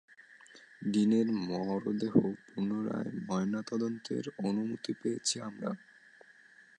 [0.85, 2.13] ডিনের মরদেহ
[2.47, 5.71] পুনরায় ময়নাতদন্তের অনুমতি পেয়েছি আমরা।